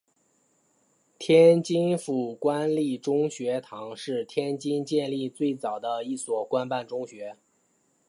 [1.19, 7.37] 天津府官立中学堂是天津建立最早的一所官办中学。